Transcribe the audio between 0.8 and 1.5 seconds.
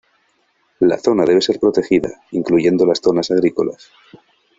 zona debe